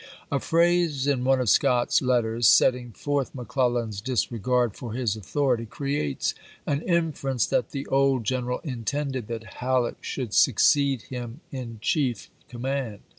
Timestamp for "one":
1.23-1.39